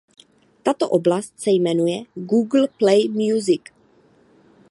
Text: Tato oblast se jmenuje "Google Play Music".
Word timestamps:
Tato 0.63 0.89
oblast 0.89 1.33
se 1.39 1.51
jmenuje 1.51 2.03
"Google 2.15 2.67
Play 2.77 3.07
Music". 3.09 3.61